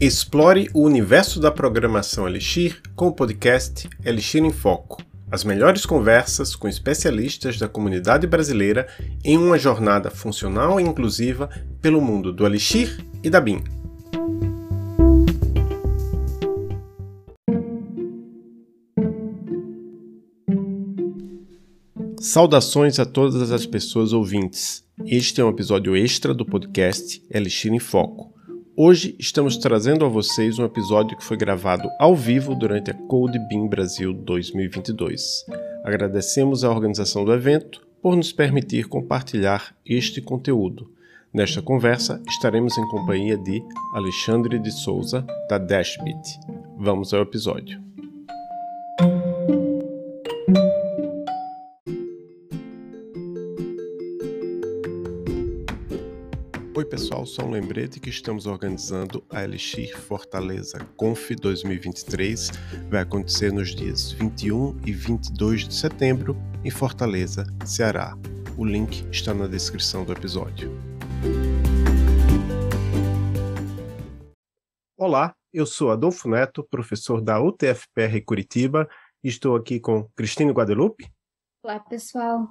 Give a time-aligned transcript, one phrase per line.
[0.00, 5.02] Explore o universo da programação Elixir com o podcast Elixir em Foco.
[5.28, 8.86] As melhores conversas com especialistas da comunidade brasileira
[9.24, 11.50] em uma jornada funcional e inclusiva
[11.82, 13.60] pelo mundo do Elixir e da BIM.
[22.20, 24.84] Saudações a todas as pessoas ouvintes.
[25.04, 28.37] Este é um episódio extra do podcast Elixir em Foco.
[28.80, 33.36] Hoje estamos trazendo a vocês um episódio que foi gravado ao vivo durante a Code
[33.48, 35.44] Beam Brasil 2022.
[35.82, 40.92] Agradecemos à organização do evento por nos permitir compartilhar este conteúdo.
[41.34, 43.60] Nesta conversa estaremos em companhia de
[43.94, 46.38] Alexandre de Souza, da Dashbit.
[46.78, 47.87] Vamos ao episódio.
[56.78, 62.50] Oi pessoal, só um lembrete que estamos organizando a Elixir Fortaleza Conf 2023.
[62.88, 68.16] Vai acontecer nos dias 21 e 22 de setembro em Fortaleza, Ceará.
[68.56, 70.70] O link está na descrição do episódio.
[74.96, 78.88] Olá, eu sou Adolfo Neto, professor da UTFPR Curitiba
[79.24, 81.10] estou aqui com Cristine Guadalupe.
[81.60, 82.46] Olá pessoal,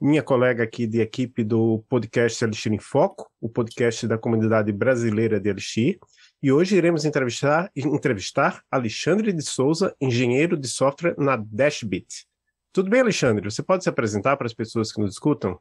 [0.00, 5.40] minha colega aqui de equipe do podcast Elixir em Foco, o podcast da comunidade brasileira
[5.40, 5.98] de Elixir.
[6.40, 12.28] E hoje iremos entrevistar, entrevistar Alexandre de Souza, engenheiro de software na Dashbit.
[12.72, 13.50] Tudo bem, Alexandre?
[13.50, 15.58] Você pode se apresentar para as pessoas que nos escutam?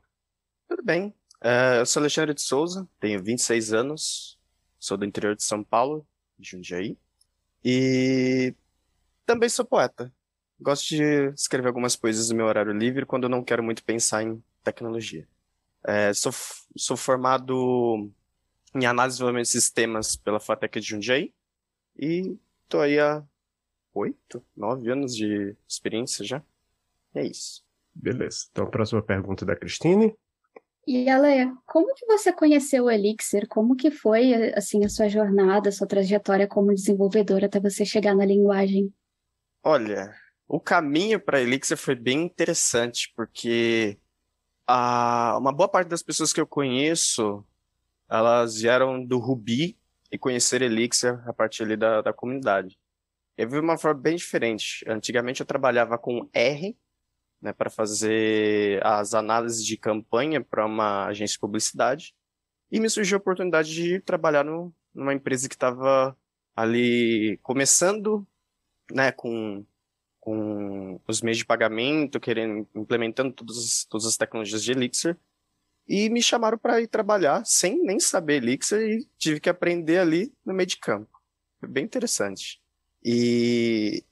[0.68, 1.08] Tudo bem.
[1.42, 4.40] Uh, eu sou Alexandre de Souza, tenho 26 anos,
[4.80, 6.06] sou do interior de São Paulo,
[6.38, 6.98] de Jundiaí,
[7.64, 8.54] e
[9.26, 10.12] também sou poeta.
[10.60, 14.24] Gosto de escrever algumas coisas no meu horário livre quando eu não quero muito pensar
[14.24, 15.28] em tecnologia.
[15.84, 16.32] É, sou,
[16.76, 18.10] sou formado
[18.76, 21.34] em análise e desenvolvimento de sistemas pela FATEC de Jundiaí
[21.98, 23.24] e estou aí há
[23.94, 26.44] oito, nove anos de experiência já.
[27.16, 27.64] E é isso.
[27.94, 28.48] Beleza.
[28.52, 30.16] Então, a próxima pergunta é da Cristine.
[30.86, 33.48] E Ale, como que você conheceu o Elixir?
[33.48, 38.16] Como que foi assim a sua jornada, a sua trajetória como desenvolvedora até você chegar
[38.16, 38.94] na linguagem?
[39.64, 40.16] Olha,
[40.48, 44.00] o caminho para Elixir foi bem interessante, porque
[44.66, 47.46] a, uma boa parte das pessoas que eu conheço,
[48.10, 49.78] elas vieram do Ruby
[50.12, 52.78] e conheceram Elixir a partir ali da, da comunidade.
[53.38, 54.84] Eu vi uma forma bem diferente.
[54.88, 56.78] Antigamente eu trabalhava com R,
[57.42, 62.16] né, para fazer as análises de campanha para uma agência de publicidade,
[62.72, 66.18] e me surgiu a oportunidade de trabalhar no, numa empresa que estava
[66.56, 68.26] ali começando,
[68.92, 69.64] né, com
[70.28, 75.18] com os meios de pagamento, querendo implementando todas, todas as tecnologias de Elixir.
[75.88, 80.34] E me chamaram para ir trabalhar sem nem saber Elixir e tive que aprender ali
[80.46, 81.18] no meio de campo.
[81.62, 82.62] Foi bem interessante.
[83.02, 84.04] E,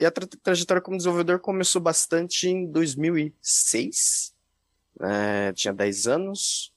[0.00, 4.34] e a tra trajetória como desenvolvedor começou bastante em 2006.
[5.00, 6.74] É, tinha 10 anos.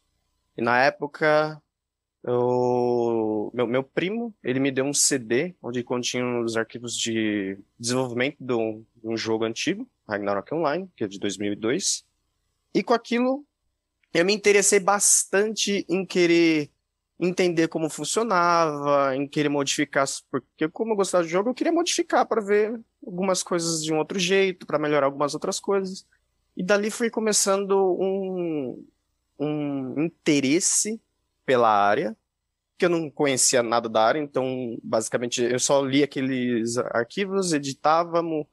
[0.56, 1.60] E na época
[2.28, 8.38] eu, meu, meu primo, ele me deu um CD onde continha os arquivos de desenvolvimento
[8.40, 12.04] de um, de um jogo antigo, Ragnarok Online, que é de 2002.
[12.74, 13.46] E com aquilo,
[14.12, 16.72] eu me interessei bastante em querer
[17.20, 22.26] entender como funcionava, em querer modificar, porque como eu gostava do jogo, eu queria modificar
[22.26, 26.08] para ver algumas coisas de um outro jeito, para melhorar algumas outras coisas.
[26.58, 28.84] E dali fui começando um,
[29.40, 31.00] um interesse
[31.46, 32.16] pela área,
[32.78, 38.46] que eu não conhecia nada da área, então basicamente eu só li aqueles arquivos, editávamos,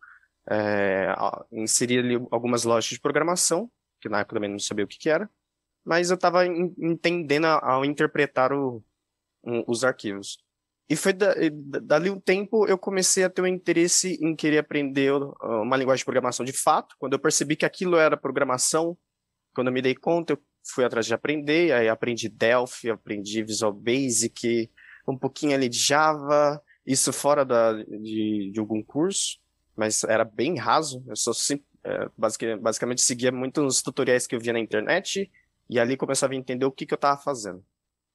[0.48, 1.14] é,
[1.52, 3.70] inseria ali algumas lojas de programação,
[4.00, 5.28] que na época também não sabia o que, que era,
[5.84, 8.82] mas eu estava entendendo ao interpretar o,
[9.44, 10.38] um, os arquivos.
[10.88, 11.34] E foi da,
[11.82, 16.04] dali um tempo eu comecei a ter um interesse em querer aprender uma linguagem de
[16.04, 16.94] programação de fato.
[16.98, 18.96] Quando eu percebi que aquilo era programação,
[19.54, 23.72] quando eu me dei conta, eu fui atrás de aprender, aí aprendi Delphi, aprendi Visual
[23.72, 24.70] Basic,
[25.06, 29.38] um pouquinho ali de Java, isso fora da, de, de algum curso,
[29.76, 31.32] mas era bem raso, eu só
[31.84, 32.08] é,
[32.60, 35.30] basicamente, seguia muitos tutoriais que eu via na internet,
[35.68, 37.58] e ali começava a entender o que, que eu estava fazendo.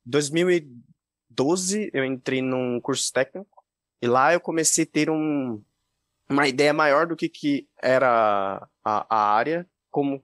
[0.05, 3.65] Em 2012, eu entrei num curso técnico,
[4.01, 5.61] e lá eu comecei a ter um,
[6.29, 10.23] uma ideia maior do que, que era a, a área, como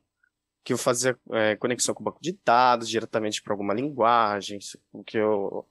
[0.64, 4.60] que eu fazia é, conexão com o banco de dados diretamente para alguma linguagem,
[5.06, 5.68] que eu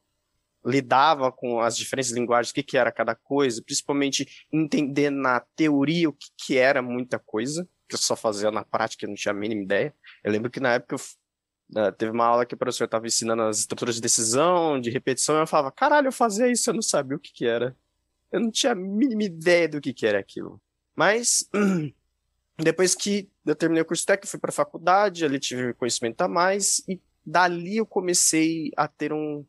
[0.65, 6.09] lidava com as diferentes linguagens, o que, que era cada coisa, principalmente entender na teoria
[6.09, 9.33] o que, que era muita coisa, que eu só fazia na prática, eu não tinha
[9.33, 9.95] a mínima ideia.
[10.23, 11.01] Eu lembro que na época eu
[11.75, 15.37] Uh, teve uma aula que o professor estava ensinando as estruturas de decisão, de repetição,
[15.37, 17.75] e eu falava, caralho, eu fazia isso, eu não sabia o que, que era.
[18.31, 20.61] Eu não tinha a mínima ideia do que, que era aquilo.
[20.95, 21.49] Mas,
[22.59, 26.29] depois que eu terminei o curso técnico, fui para a faculdade, ali tive conhecimento a
[26.29, 29.45] mais, e dali eu comecei a ter um,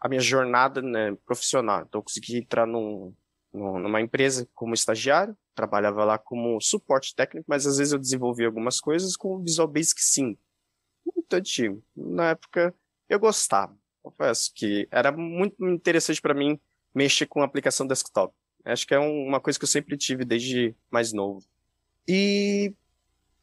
[0.00, 1.82] a minha jornada né, profissional.
[1.82, 3.14] Então, eu consegui entrar num,
[3.52, 8.80] numa empresa como estagiário, trabalhava lá como suporte técnico, mas às vezes eu desenvolvia algumas
[8.80, 10.40] coisas com Visual Basic 5.
[11.14, 11.82] Muito antigo.
[11.94, 12.74] Na época,
[13.08, 13.76] eu gostava.
[14.02, 16.60] Confesso que era muito interessante para mim
[16.94, 18.34] mexer com aplicação desktop.
[18.64, 21.44] Acho que é uma coisa que eu sempre tive desde mais novo.
[22.08, 22.74] E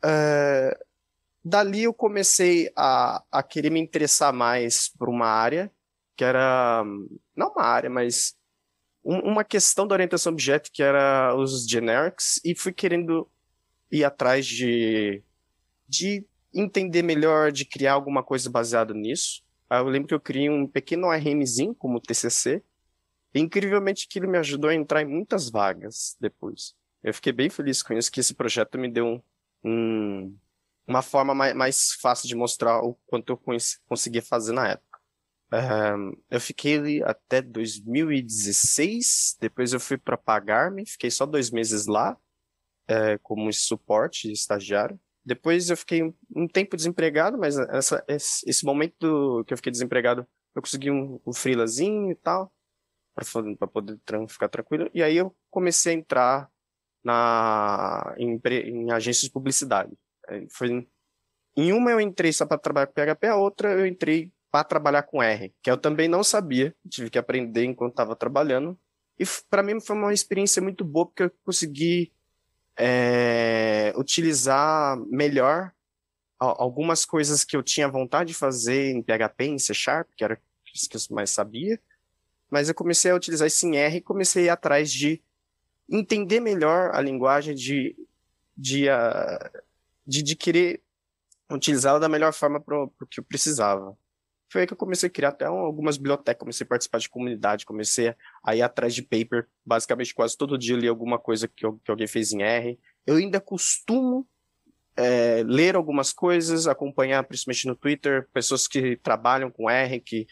[0.04, 0.78] é,
[1.44, 5.72] dali eu comecei a, a querer me interessar mais por uma área
[6.16, 6.84] que era
[7.36, 8.36] não uma área, mas
[9.04, 13.30] um, uma questão da orientação objeto que era os generics e fui querendo
[13.92, 15.24] ir atrás de
[15.88, 19.44] de entender melhor, de criar alguma coisa baseada nisso.
[19.70, 22.64] Eu lembro que eu criei um pequeno RMzinho como TCC.
[23.34, 26.76] E, incrivelmente aquilo me ajudou a entrar em muitas vagas depois.
[27.04, 29.22] Eu fiquei bem feliz com isso, que esse projeto me deu um,
[29.64, 30.38] um,
[30.86, 33.42] uma forma mais, mais, fácil de mostrar o quanto eu
[33.88, 35.00] conseguia fazer na época.
[36.30, 42.18] Eu fiquei até 2016, depois eu fui para Pagar-me, fiquei só dois meses lá,
[42.88, 45.00] é, como suporte estagiário.
[45.26, 49.72] Depois eu fiquei um, um tempo desempregado, mas essa, esse, esse, momento que eu fiquei
[49.72, 52.52] desempregado, eu consegui um, um freelazinho e tal,
[53.14, 54.90] para poder ficar tranquilo.
[54.94, 56.50] E aí eu comecei a entrar
[57.04, 59.92] na, em, em agências de publicidade.
[60.52, 60.88] Foi,
[61.56, 65.04] em uma eu entrei só para trabalhar com PHP, a outra eu entrei para trabalhar
[65.04, 68.78] com R, que eu também não sabia, tive que aprender enquanto estava trabalhando.
[69.18, 72.12] E para mim foi uma experiência muito boa, porque eu consegui
[72.78, 75.74] é, utilizar melhor
[76.40, 80.42] algumas coisas que eu tinha vontade de fazer em PHP, em C Sharp, que era
[80.74, 81.80] isso que eu mais sabia.
[82.50, 85.22] Mas eu comecei a utilizar isso em R e comecei a ir atrás de
[85.90, 87.96] entender melhor a linguagem, de,
[88.56, 89.62] de, uh,
[90.06, 90.82] de, de querer
[91.52, 93.98] utilizá-la da melhor forma para o que eu precisava.
[94.52, 97.66] Foi aí que eu comecei a criar até algumas bibliotecas, comecei a participar de comunidade,
[97.66, 101.92] comecei a ir atrás de paper, basicamente quase todo dia li alguma coisa que, que
[101.92, 102.80] alguém fez em R.
[103.06, 104.28] Eu ainda costumo
[104.98, 110.28] é, ler algumas coisas, acompanhar, principalmente no Twitter, pessoas que trabalham com R, que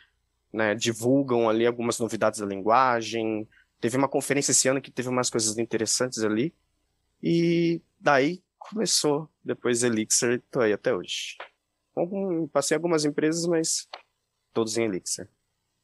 [0.52, 3.48] né, divulgam ali algumas novidades da linguagem.
[3.80, 6.54] Teve uma conferência esse ano que teve umas coisas interessantes ali.
[7.22, 11.38] E daí começou depois Elixir e tô aí até hoje.
[12.52, 13.88] Passei algumas empresas, mas
[14.54, 15.30] todos em Elixir.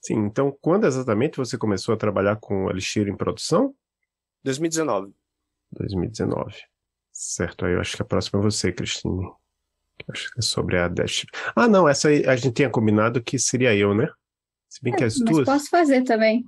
[0.01, 3.75] Sim, então quando exatamente você começou a trabalhar com Elixir em produção?
[4.43, 5.13] 2019.
[5.71, 6.55] 2019.
[7.11, 9.31] Certo, aí eu acho que a próxima é você, Cristine.
[10.09, 11.25] Acho que é sobre a Dash.
[11.55, 14.09] Ah, não, essa aí a gente tinha combinado que seria eu, né?
[14.73, 15.45] Se bem que é, as mas duas.
[15.45, 16.43] Posso fazer também.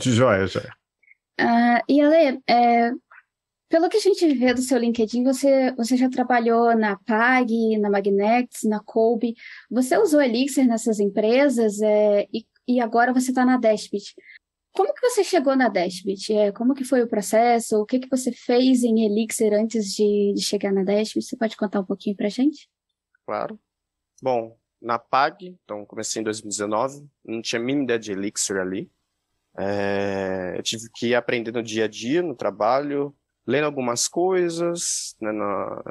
[0.00, 0.74] Joia, joia.
[1.40, 2.90] Uh, e Ale, é,
[3.68, 7.88] pelo que a gente vê do seu LinkedIn, você, você já trabalhou na PAG, na
[7.88, 9.36] Magnex, na Colby.
[9.70, 14.12] Você usou Elixir nessas empresas é, e, e agora você está na Dashbit.
[14.72, 16.34] Como que você chegou na Dashbit?
[16.34, 17.80] É, como que foi o processo?
[17.80, 21.24] O que, que você fez em Elixir antes de, de chegar na Dashbit?
[21.24, 22.68] Você pode contar um pouquinho para gente?
[23.24, 23.56] Claro.
[24.20, 28.90] Bom, na PAG, então comecei em 2019, não tinha mínima ideia de Elixir ali.
[29.56, 33.14] É, eu tive que ir aprender no dia a dia, no trabalho,
[33.46, 35.82] lendo algumas coisas, né, na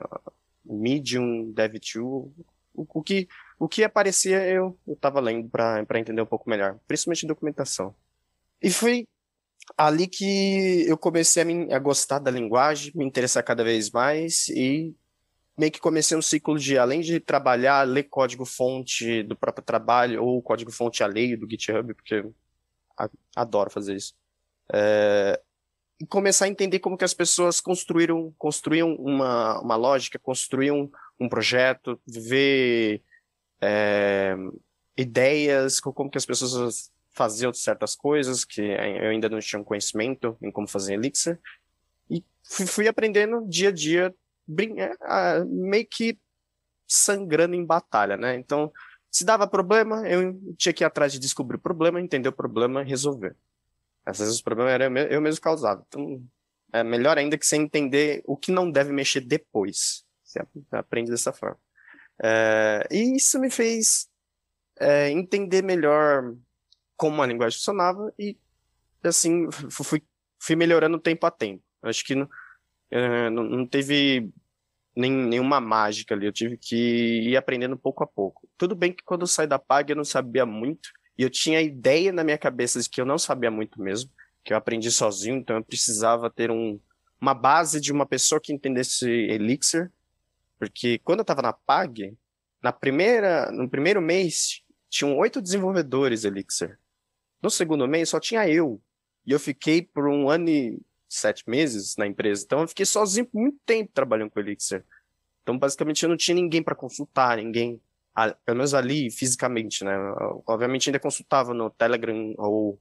[0.64, 2.34] Medium, DevTool,
[2.74, 3.28] o, o, que,
[3.60, 7.96] o que aparecia eu estava lendo para entender um pouco melhor, principalmente documentação.
[8.62, 9.08] E foi
[9.78, 14.48] ali que eu comecei a, me, a gostar da linguagem, me interessar cada vez mais
[14.50, 14.96] e
[15.58, 20.42] meio que comecei um ciclo de, além de trabalhar, ler código-fonte do próprio trabalho ou
[20.42, 22.26] código-fonte alheio do GitHub, porque
[23.36, 24.14] adoro fazer isso.
[24.74, 25.40] É,
[26.00, 31.30] e começar a entender como que as pessoas construíram, construíam uma, uma lógica, construíam um
[31.30, 33.04] projeto, ver
[33.62, 34.36] é,
[34.98, 40.52] ideias, como que as pessoas faziam certas coisas que eu ainda não tinha conhecimento em
[40.52, 41.40] como fazer Elixir.
[42.10, 44.16] E fui, aprendendo dia a dia,
[44.48, 46.20] meio que
[46.88, 48.36] sangrando em batalha, né?
[48.36, 48.72] Então,
[49.10, 52.84] se dava problema, eu tinha que ir atrás de descobrir o problema, entender o problema
[52.84, 53.36] resolver.
[54.06, 55.86] Às vezes os problemas eram eu mesmo causado.
[55.88, 56.24] Então,
[56.74, 60.06] é melhor ainda que você entender o que não deve mexer depois.
[60.24, 61.60] Você aprende dessa forma.
[62.24, 64.10] É, e isso me fez
[64.80, 66.34] é, entender melhor
[66.96, 68.38] como a linguagem funcionava e,
[69.04, 70.02] assim, fui,
[70.40, 71.64] fui melhorando tempo a tempo.
[71.82, 72.28] Acho que é,
[73.30, 74.30] não, não teve
[74.96, 76.76] nem, nenhuma mágica ali, eu tive que
[77.30, 78.48] ir aprendendo pouco a pouco.
[78.58, 81.62] Tudo bem que quando eu saí da PAG eu não sabia muito, e eu tinha
[81.62, 84.10] ideia na minha cabeça de que eu não sabia muito mesmo,
[84.44, 86.80] que eu aprendi sozinho, então eu precisava ter um,
[87.20, 89.92] uma base de uma pessoa que entendesse Elixir,
[90.58, 92.16] porque quando eu estava na PAG,
[92.62, 96.78] na primeira, no primeiro mês, tinham oito desenvolvedores Elixir.
[97.42, 98.80] No segundo mês, só tinha eu.
[99.26, 100.80] E eu fiquei por um ano e
[101.14, 102.44] sete meses na empresa.
[102.46, 104.86] Então eu fiquei sozinho por muito tempo trabalhando com Elixir.
[105.44, 107.82] Então, basicamente, eu não tinha ninguém para consultar, ninguém,
[108.46, 109.94] pelo menos ali fisicamente, né?
[110.46, 112.80] Obviamente, ainda consultava no Telegram ou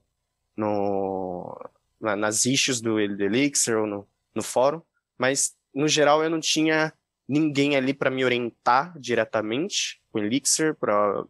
[0.55, 1.59] no,
[1.99, 4.81] na, nas issues do Elixir ou no, no fórum,
[5.17, 6.93] mas no geral eu não tinha
[7.27, 11.25] ninguém ali para me orientar diretamente com Elixir, para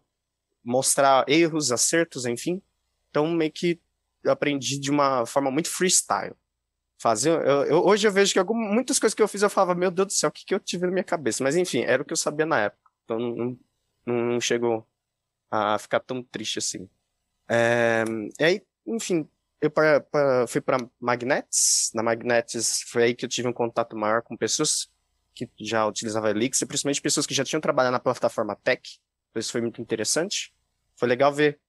[0.64, 2.62] mostrar erros, acertos, enfim.
[3.10, 3.80] Então, meio que
[4.24, 6.36] eu aprendi de uma forma muito freestyle
[7.02, 7.32] fazer.
[7.32, 9.90] Eu, eu, hoje eu vejo que algumas, muitas coisas que eu fiz eu falava, meu
[9.90, 11.44] Deus do céu, o que, que eu tive na minha cabeça?
[11.44, 12.92] Mas enfim, era o que eu sabia na época.
[13.04, 13.60] Então não,
[14.06, 14.88] não, não chegou
[15.50, 16.88] a ficar tão triste assim.
[17.50, 18.04] É,
[18.40, 19.28] e aí, enfim,
[19.60, 21.92] eu pra, pra, fui para Magnets.
[21.96, 24.90] Na Magnets foi aí que eu tive um contato maior com pessoas
[25.34, 28.82] que já utilizavam Elixir, principalmente pessoas que já tinham trabalhado na plataforma Tech.
[29.30, 30.54] Então isso foi muito interessante.
[30.96, 31.60] Foi legal ver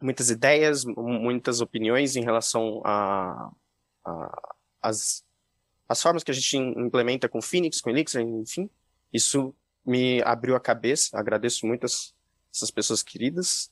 [0.00, 3.50] muitas ideias, muitas opiniões em relação a,
[4.04, 5.24] a as,
[5.88, 8.68] as formas que a gente implementa com Phoenix, com Elixir, enfim.
[9.12, 9.54] Isso
[9.84, 11.18] me abriu a cabeça.
[11.18, 12.14] Agradeço muito as,
[12.54, 13.70] essas pessoas queridas.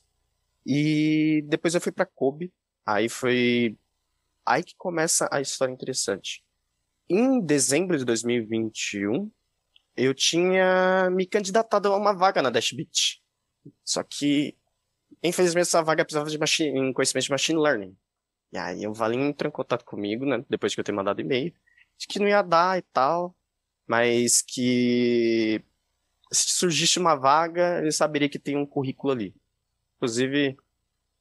[0.65, 2.53] E depois eu fui para Kobe.
[2.85, 3.77] Aí foi
[4.45, 6.45] aí que começa a história interessante.
[7.09, 9.31] Em dezembro de 2021,
[9.97, 13.23] eu tinha me candidatado a uma vaga na Dashbit.
[13.85, 14.57] Só que,
[15.23, 17.97] infelizmente, essa vaga precisava de machine, conhecimento de machine learning.
[18.53, 20.45] E aí o Valim entrou em contato comigo, né?
[20.49, 21.53] Depois que eu ter mandado e-mail.
[21.99, 23.35] De que não ia dar e tal.
[23.87, 25.65] Mas que
[26.33, 29.35] se surgisse uma vaga, ele saberia que tem um currículo ali.
[29.97, 30.57] Inclusive,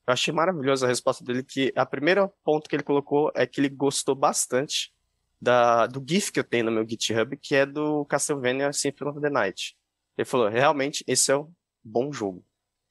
[0.07, 3.59] eu achei maravilhosa a resposta dele, que a primeira ponto que ele colocou é que
[3.59, 4.93] ele gostou bastante
[5.41, 9.21] da, do GIF que eu tenho no meu GitHub, que é do Castlevania Symphony of
[9.21, 9.77] the Night.
[10.17, 11.51] Ele falou, realmente, esse é um
[11.83, 12.43] bom jogo.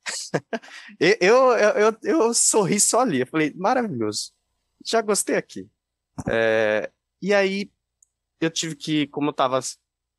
[1.01, 3.21] eu, eu, eu, eu, sorri só ali.
[3.21, 4.33] Eu falei, maravilhoso.
[4.85, 5.69] Já gostei aqui.
[6.29, 7.71] É, e aí,
[8.41, 9.61] eu tive que, como eu tava,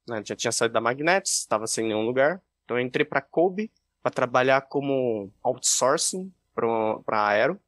[0.08, 3.72] né, já tinha saído da Magnetics, estava sem nenhum lugar, então eu entrei para Kobe
[4.02, 7.60] para trabalhar como outsourcing para Aero,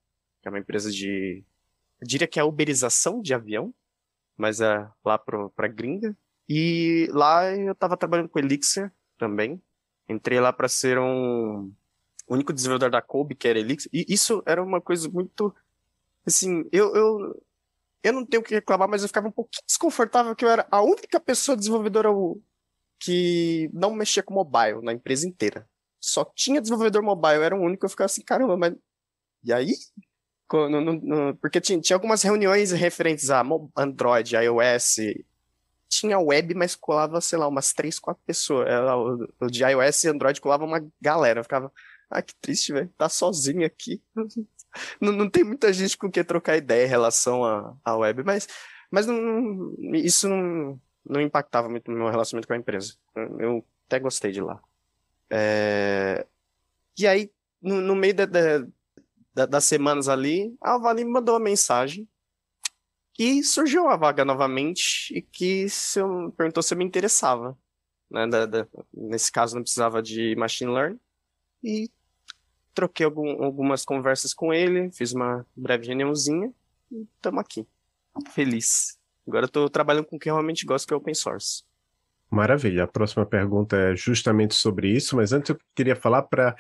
[0.42, 1.44] que é uma empresa de,
[2.00, 3.74] eu diria que é uberização de avião,
[4.36, 6.16] mas é lá para gringa.
[6.48, 9.62] E lá eu estava trabalhando com Elixir também.
[10.08, 11.72] Entrei lá para ser um
[12.28, 15.56] o único desenvolvedor da Kobe, que era Elixir, e isso era uma coisa muito,
[16.26, 17.44] assim, eu, eu,
[18.04, 20.68] eu não tenho o que reclamar, mas eu ficava um pouquinho desconfortável que eu era
[20.70, 22.10] a única pessoa desenvolvedora
[23.00, 25.68] que não mexia com mobile na empresa inteira.
[26.00, 28.74] Só tinha desenvolvedor mobile, era o único, eu ficava assim, caramba, mas
[29.44, 29.74] e aí?
[30.52, 33.44] No, no, porque tinha, tinha algumas reuniões referentes a
[33.76, 34.96] Android, iOS,
[35.90, 38.68] tinha web, mas colava, sei lá, umas três, quatro pessoas.
[38.70, 41.40] O, o de iOS e Android colava uma galera.
[41.40, 41.72] Eu ficava,
[42.10, 42.92] ah, que triste, velho.
[42.98, 44.02] Tá sozinho aqui.
[45.02, 47.44] Não, não tem muita gente com quem trocar ideia em relação
[47.84, 48.48] à web, mas,
[48.92, 52.94] mas não, isso não, não impactava muito no meu relacionamento com a empresa.
[53.40, 54.62] Eu até gostei de lá.
[55.32, 56.28] É...
[56.96, 58.26] E aí, no, no meio da,
[59.34, 62.08] da, das semanas ali, a Vale me mandou uma mensagem
[63.18, 67.58] e surgiu a vaga novamente e que se eu, perguntou se eu me interessava.
[68.10, 71.00] Né, da, nesse caso, não precisava de machine learning.
[71.64, 71.90] E
[72.78, 76.54] troquei algum, algumas conversas com ele, fiz uma breve reuniãozinha
[76.92, 77.68] e estamos aqui.
[78.30, 79.00] Feliz.
[79.28, 81.64] Agora estou trabalhando com o que realmente gosto, que é open source.
[82.30, 82.84] Maravilha.
[82.84, 86.56] A próxima pergunta é justamente sobre isso, mas antes eu queria falar para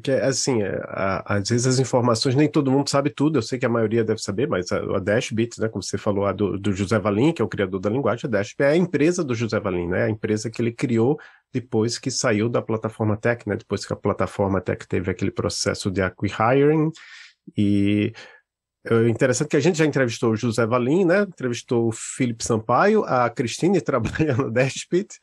[0.00, 3.58] que assim, é, a, às vezes as informações nem todo mundo sabe tudo, eu sei
[3.58, 6.58] que a maioria deve saber, mas a, a Dashbit, né, como você falou, a do,
[6.58, 9.34] do José Valim, que é o criador da linguagem, a Dashbit é a empresa do
[9.34, 11.18] José Valim, né, a empresa que ele criou
[11.52, 15.90] depois que saiu da plataforma Tech, né, depois que a plataforma Tech teve aquele processo
[15.90, 16.90] de acquiring
[17.56, 18.12] e
[18.84, 21.22] é interessante que a gente já entrevistou o José Valim, né?
[21.22, 25.20] Entrevistou o Felipe Sampaio, a Cristine trabalha no Dashbit,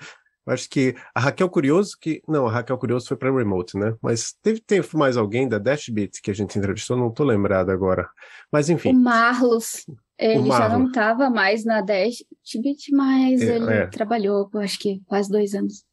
[0.48, 2.22] Acho que a Raquel Curioso, que.
[2.28, 3.96] Não, a Raquel Curioso foi para remote, né?
[4.02, 8.10] Mas teve, teve mais alguém da Dashbit que a gente entrevistou, não estou lembrado agora.
[8.52, 8.92] Mas enfim.
[8.92, 9.86] O Marlos.
[10.18, 13.88] Ele o já não estava mais na Dashbit, mas é, ele é.
[13.88, 15.86] trabalhou acho que quase dois anos.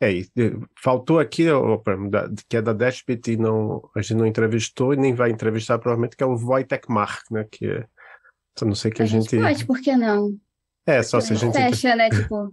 [0.00, 0.26] É, e
[0.76, 1.46] faltou aqui,
[2.48, 6.16] que é da Dashbit e não, a gente não entrevistou e nem vai entrevistar, provavelmente,
[6.16, 7.46] que é o Wojtek Mark, né?
[7.50, 7.86] Que é,
[8.62, 9.36] não sei que a, a gente.
[9.36, 10.36] Pode, por que não?
[10.86, 11.54] É, só se a gente.
[11.54, 12.10] Fecha, né?
[12.10, 12.52] Tipo.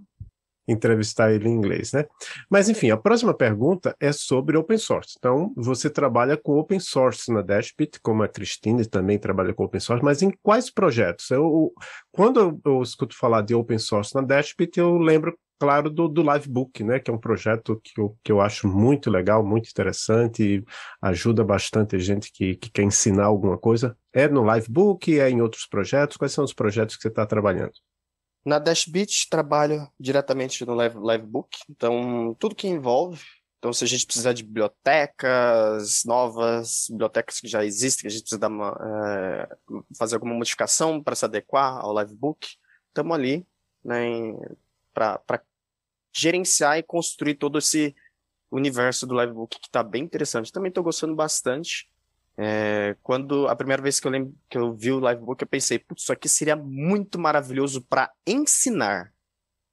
[0.68, 2.06] Entrevistar ele em inglês, né?
[2.50, 5.16] Mas enfim, a próxima pergunta é sobre open source.
[5.18, 9.80] Então, você trabalha com open source na Dashbit, como a Cristina também trabalha com open
[9.80, 11.30] source, mas em quais projetos?
[11.32, 11.74] Eu,
[12.12, 16.84] quando eu, escuto falar de open source na Dashbit, eu lembro, claro, do, do Livebook,
[16.84, 17.00] né?
[17.00, 20.66] Que é um projeto que eu, que eu acho muito legal, muito interessante, e
[21.02, 23.98] ajuda bastante a gente que, que quer ensinar alguma coisa.
[24.14, 26.18] É no Livebook, é em outros projetos?
[26.18, 27.74] Quais são os projetos que você está trabalhando?
[28.44, 33.24] Na Dashbit trabalho diretamente no Live, Livebook, então tudo que envolve.
[33.60, 38.24] Então, se a gente precisar de bibliotecas novas, bibliotecas que já existem, que a gente
[38.24, 39.56] precisa uma, é,
[39.96, 42.56] fazer alguma modificação para se adequar ao Livebook,
[42.88, 43.46] estamos ali
[43.86, 44.34] né,
[44.92, 45.44] para
[46.12, 47.96] gerenciar e construir todo esse
[48.52, 50.52] universo do Livebook que está bem interessante.
[50.52, 51.88] Também estou gostando bastante.
[52.38, 55.78] É, quando a primeira vez que eu lembro que eu vi o Livebook, eu pensei,
[55.78, 59.14] putz, isso aqui seria muito maravilhoso para ensinar,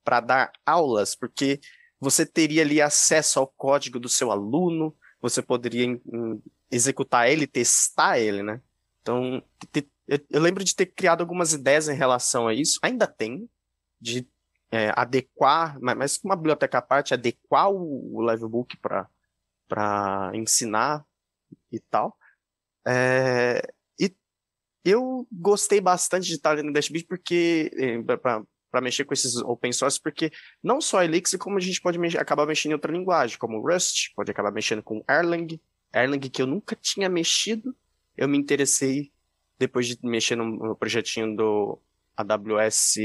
[0.04, 1.60] para dar aulas, porque
[2.00, 7.46] você teria ali acesso ao código do seu aluno, você poderia em, em, executar ele,
[7.46, 8.60] testar ele, né?
[9.00, 13.06] Então, te, eu, eu, lembro de ter criado algumas ideias em relação a isso, ainda
[13.06, 13.48] tem,
[14.00, 14.28] de
[14.70, 21.04] é, adequar, mas com uma biblioteca à parte, adequar o, o Livebook para ensinar
[21.72, 22.17] e tal.
[22.88, 23.60] É,
[24.00, 24.14] e
[24.84, 28.00] eu gostei bastante de estar ali no Dashbit porque é,
[28.70, 30.30] para mexer com esses open source, porque
[30.62, 34.12] não só Elixir, como a gente pode mexer, acabar mexendo em outra linguagem, como Rust,
[34.14, 35.60] pode acabar mexendo com Erlang,
[35.94, 37.76] Erlang que eu nunca tinha mexido,
[38.16, 39.12] eu me interessei
[39.58, 41.80] depois de mexer no projetinho do
[42.16, 42.96] AWS,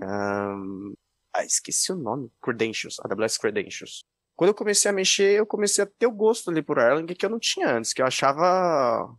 [0.00, 0.94] um,
[1.32, 4.04] ah, esqueci o nome, Credentials, AWS Credentials.
[4.36, 7.24] Quando eu comecei a mexer, eu comecei a ter o gosto ali por Erlang que
[7.24, 9.10] eu não tinha antes, que eu achava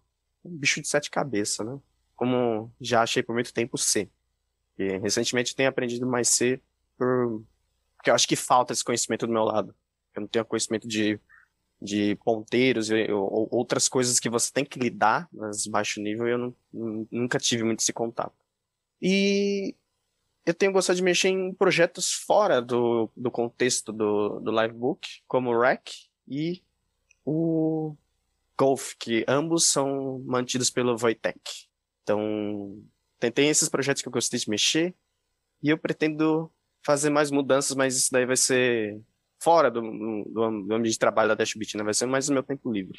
[0.45, 1.79] um bicho de sete cabeças, né?
[2.15, 4.09] Como já achei por muito tempo C.
[4.77, 6.61] E recentemente tenho aprendido mais C
[6.95, 7.43] por...
[7.95, 9.75] porque eu acho que falta esse conhecimento do meu lado.
[10.15, 11.19] Eu não tenho conhecimento de,
[11.81, 16.37] de ponteiros e ou, outras coisas que você tem que lidar nas baixo nível, eu
[16.37, 16.55] não,
[17.11, 18.35] nunca tive muito esse contato.
[19.01, 19.75] E
[20.47, 25.49] eu tenho gostado de mexer em projetos fora do, do contexto do, do Livebook, como
[25.49, 25.89] o REC
[26.25, 26.63] e
[27.25, 27.97] o
[28.57, 31.67] Golf, que ambos são mantidos pelo Voitech.
[32.01, 32.81] Então,
[33.19, 34.95] tem esses projetos que eu gostei de mexer
[35.61, 36.49] e eu pretendo
[36.81, 38.97] fazer mais mudanças, mas isso daí vai ser
[39.43, 41.83] fora do, do, do ambiente de trabalho da Dashbit, né?
[41.83, 42.97] Vai ser mais no meu tempo livre.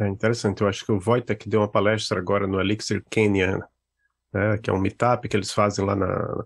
[0.00, 0.62] É interessante.
[0.62, 3.60] Eu acho que o Voitech deu uma palestra agora no Elixir Kenya,
[4.32, 6.44] né, que é um meetup que eles fazem lá na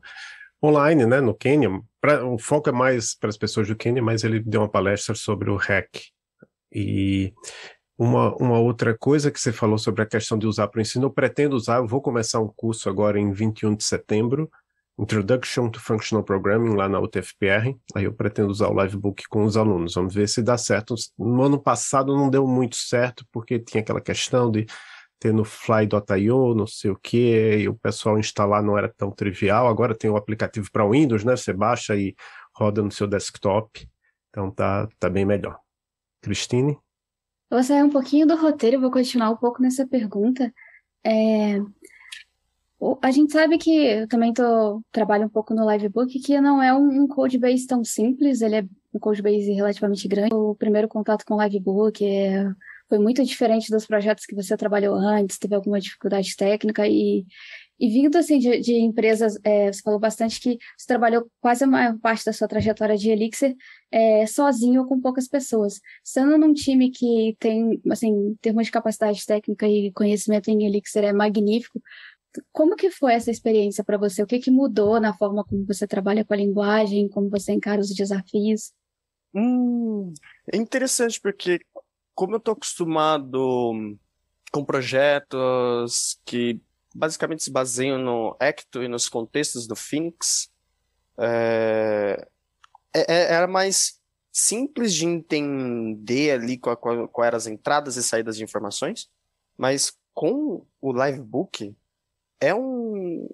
[0.62, 1.68] online, né, no Quênia.
[2.00, 5.14] Pra, o foco é mais para as pessoas do Quênia, mas ele deu uma palestra
[5.14, 5.88] sobre o REC.
[6.72, 7.32] E
[7.98, 11.06] uma, uma outra coisa que você falou sobre a questão de usar para o ensino,
[11.06, 14.50] eu pretendo usar, eu vou começar um curso agora em 21 de setembro,
[14.98, 17.74] Introduction to Functional Programming, lá na UTFPR.
[17.94, 19.94] Aí eu pretendo usar o Livebook com os alunos.
[19.94, 20.94] Vamos ver se dá certo.
[21.18, 24.66] No ano passado não deu muito certo, porque tinha aquela questão de
[25.22, 29.68] ter no Fly.io, não sei o que, e o pessoal instalar não era tão trivial.
[29.68, 31.36] Agora tem o aplicativo para Windows, né?
[31.36, 32.16] Você baixa e
[32.52, 33.88] roda no seu desktop.
[34.30, 35.60] Então tá, tá bem melhor.
[36.20, 36.72] Cristine?
[36.72, 40.52] Eu vou sair um pouquinho do roteiro, vou continuar um pouco nessa pergunta.
[41.06, 41.60] É...
[43.00, 46.74] A gente sabe que eu também tô, trabalho um pouco no Livebook, que não é
[46.74, 50.34] um, um code base tão simples, ele é um code base relativamente grande.
[50.34, 52.52] O primeiro contato com o Livebook é
[52.92, 57.24] foi muito diferente dos projetos que você trabalhou antes, teve alguma dificuldade técnica e,
[57.80, 61.66] e vindo assim de, de empresas, é, você falou bastante que você trabalhou quase a
[61.66, 63.56] maior parte da sua trajetória de Elixir
[63.90, 65.80] é, sozinho ou com poucas pessoas.
[66.04, 71.02] Sendo num time que tem, assim, em termos de capacidade técnica e conhecimento em Elixir
[71.02, 71.80] é magnífico,
[72.52, 74.22] como que foi essa experiência para você?
[74.22, 77.80] O que, que mudou na forma como você trabalha com a linguagem, como você encara
[77.80, 78.70] os desafios?
[79.34, 80.12] Hum,
[80.52, 81.58] é interessante porque
[82.14, 83.96] como eu tô acostumado
[84.50, 86.60] com projetos que
[86.94, 90.50] basicamente se baseiam no Ecto e nos contextos do Phoenix,
[91.18, 92.28] é,
[92.94, 98.02] é, é era mais simples de entender ali qual, qual, qual, eram as entradas e
[98.02, 99.10] saídas de informações,
[99.56, 101.74] mas com o Livebook
[102.40, 103.28] é um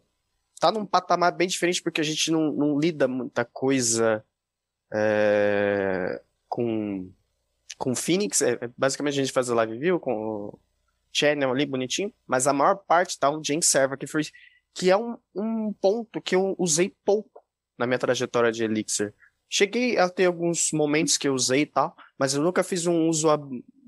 [0.60, 4.24] tá num patamar bem diferente porque a gente não, não lida muita coisa
[4.92, 7.10] é, com
[7.78, 10.58] com Phoenix, é, é, basicamente a gente faz a live view com o
[11.12, 14.22] channel ali bonitinho, mas a maior parte tá o Gen Server, que, foi,
[14.74, 17.42] que é um, um ponto que eu usei pouco
[17.78, 19.14] na minha trajetória de Elixir.
[19.48, 23.08] Cheguei a ter alguns momentos que eu usei e tal, mas eu nunca fiz um
[23.08, 23.28] uso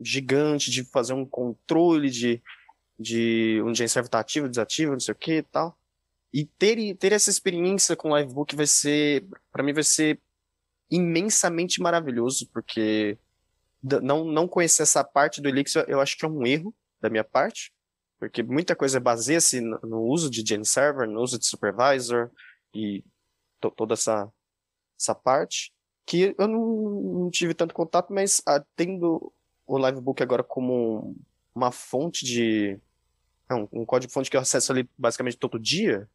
[0.00, 2.40] gigante de fazer um controle de,
[2.98, 5.76] de um Gen Server tá ativo, desativo, não sei o que e tal.
[6.33, 10.18] E ter, ter essa experiência com o Livebook vai ser, para mim, vai ser
[10.88, 13.18] imensamente maravilhoso, porque
[13.83, 17.25] não, não conhecer essa parte do Elixir eu acho que é um erro da minha
[17.25, 17.73] parte,
[18.19, 22.31] porque muita coisa baseia-se no, uso de Gen Server, no uso de Supervisor
[22.75, 23.03] e
[23.59, 24.31] to, toda essa,
[24.99, 25.73] essa parte,
[26.05, 26.61] que eu não,
[27.23, 29.33] não tive tanto contato, mas ah, tendo
[29.66, 31.16] o Livebook agora como
[31.55, 32.79] uma fonte de.
[33.49, 36.09] Não, um código-fonte que eu acesso ali basicamente todo dia,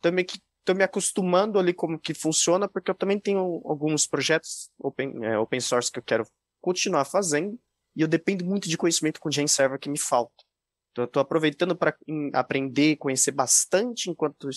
[0.00, 4.70] também que tô me acostumando ali como que funciona, porque eu também tenho alguns projetos
[4.78, 6.26] open, é, open source que eu quero
[6.60, 7.58] continuar fazendo,
[7.94, 10.44] e eu dependo muito de conhecimento com Gen Server que me falta.
[10.92, 11.96] Então eu tô aproveitando para
[12.32, 14.48] aprender, conhecer bastante enquanto,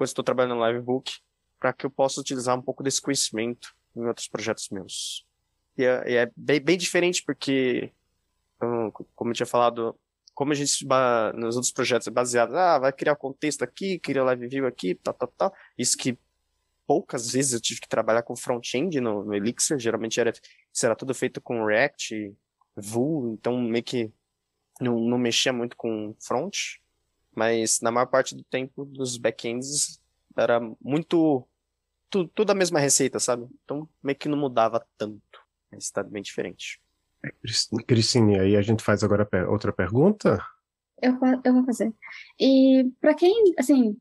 [0.00, 1.12] estou trabalhando no Livebook,
[1.58, 5.24] para que eu possa utilizar um pouco desse conhecimento em outros projetos meus.
[5.76, 7.92] E é, é bem, bem, diferente porque,
[9.14, 9.96] como eu tinha falado,
[10.34, 10.86] como a gente
[11.34, 14.66] nos outros projetos é baseado, ah, vai criar o contexto aqui, cria o live view
[14.66, 15.54] aqui, tal, tal, tal.
[15.78, 16.18] Isso que
[16.86, 20.32] poucas vezes eu tive que trabalhar com front-end no, no, Elixir, geralmente era,
[20.82, 22.34] era tudo feito com React,
[22.76, 24.12] Vue, então meio que
[24.80, 26.56] não, não mexia muito com front,
[27.34, 30.00] mas na maior parte do tempo dos backends
[30.36, 31.46] era muito
[32.08, 33.46] tudo, tudo a mesma receita, sabe?
[33.64, 36.80] Então meio que não mudava tanto, mas está bem diferente.
[37.86, 40.44] Cristine, aí a gente faz agora outra pergunta?
[41.00, 41.92] Eu, eu vou fazer.
[42.38, 43.96] E para quem, assim,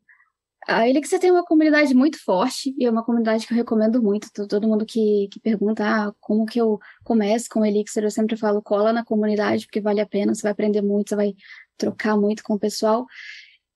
[0.67, 4.29] a Elixir tem uma comunidade muito forte e é uma comunidade que eu recomendo muito.
[4.47, 8.37] Todo mundo que, que pergunta ah, como que eu começo com o Elixir, eu sempre
[8.37, 11.33] falo, cola na comunidade porque vale a pena, você vai aprender muito, você vai
[11.77, 13.05] trocar muito com o pessoal.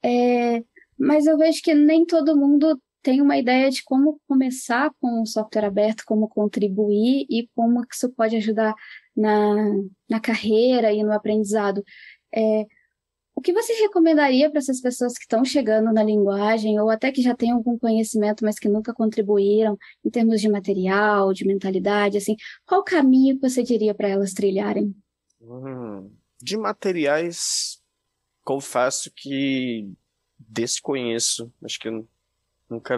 [0.04, 0.64] É,
[0.98, 5.26] mas eu vejo que nem todo mundo tem uma ideia de como começar com o
[5.26, 8.74] software aberto, como contribuir e como isso pode ajudar
[9.16, 9.56] na,
[10.10, 11.84] na carreira e no aprendizado.
[12.34, 12.66] É,
[13.36, 17.22] o que você recomendaria para essas pessoas que estão chegando na linguagem, ou até que
[17.22, 22.38] já têm algum conhecimento, mas que nunca contribuíram, em termos de material, de mentalidade, assim,
[22.66, 24.96] qual caminho você diria para elas trilharem?
[25.42, 26.10] Hum,
[26.42, 27.82] de materiais,
[28.42, 29.92] confesso que
[30.40, 31.52] desconheço.
[31.62, 32.08] Acho que eu
[32.70, 32.98] nunca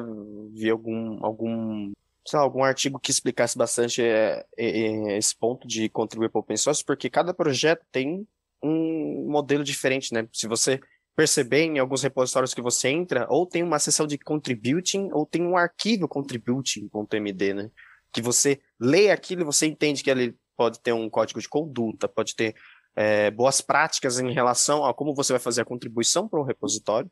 [0.51, 1.91] vi algum, algum
[2.23, 6.41] sei lá, algum artigo que explicasse bastante é, é, esse ponto de contribuir para o
[6.41, 8.27] open source, porque cada projeto tem
[8.63, 10.27] um modelo diferente, né?
[10.33, 10.79] Se você
[11.15, 15.41] perceber em alguns repositórios que você entra, ou tem uma seção de contributing, ou tem
[15.41, 17.71] um arquivo contributing.md, né?
[18.13, 22.07] Que você lê aquilo e você entende que ele pode ter um código de conduta,
[22.07, 22.55] pode ter
[22.95, 27.09] é, boas práticas em relação a como você vai fazer a contribuição para um repositório.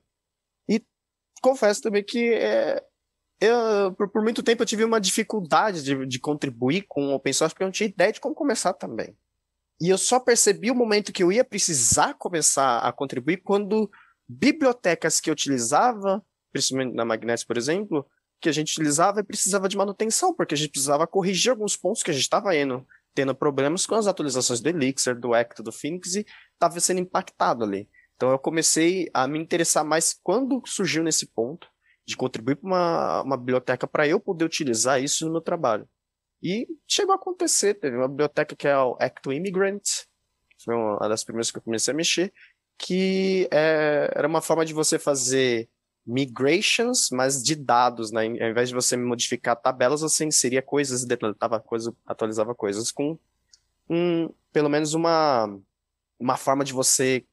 [0.68, 0.84] E
[1.42, 2.84] confesso também que é,
[3.40, 7.34] eu, por, por, muito tempo eu tive uma dificuldade de, de contribuir com o open
[7.34, 9.16] source porque eu não tinha ideia de como começar também.
[9.80, 13.90] E eu só percebi o momento que eu ia precisar começar a contribuir quando
[14.28, 18.06] bibliotecas que eu utilizava, principalmente na Magnetic, por exemplo,
[18.40, 22.04] que a gente utilizava e precisava de manutenção, porque a gente precisava corrigir alguns pontos
[22.04, 25.72] que a gente estava indo, tendo problemas com as atualizações do Elixir, do Ecto, do
[25.72, 27.90] Phoenix e estava sendo impactado ali.
[28.16, 31.68] Então eu comecei a me interessar mais quando surgiu nesse ponto
[32.06, 35.88] de contribuir para uma, uma biblioteca para eu poder utilizar isso no meu trabalho.
[36.42, 39.84] E chegou a acontecer, teve uma biblioteca que é o Act Immigrant,
[40.64, 42.34] foi uma das primeiras que eu comecei a mexer,
[42.78, 45.70] que é, era uma forma de você fazer
[46.06, 48.26] migrations, mas de dados, né?
[48.26, 53.18] Ao invés de você modificar tabelas, você inseria coisas, deletava coisas, atualizava coisas com
[53.90, 55.48] um, pelo menos uma,
[56.20, 57.26] uma forma de você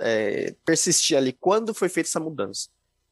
[0.00, 2.68] é, persistir ali quando foi feita essa mudança.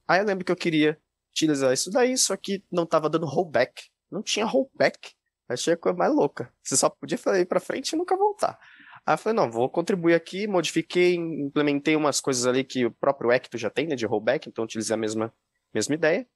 [0.07, 0.99] Aí eu lembro que eu queria
[1.31, 3.91] utilizar isso daí, só que não estava dando rollback.
[4.11, 5.13] Não tinha rollback.
[5.49, 6.53] Achei a coisa mais louca.
[6.63, 8.59] Você só podia ir para frente e nunca voltar.
[9.05, 13.31] Aí eu falei, não, vou contribuir aqui, modifiquei, implementei umas coisas ali que o próprio
[13.31, 15.33] Ecto já tem, né, de rollback, então utilizei a mesma,
[15.73, 16.27] mesma ideia.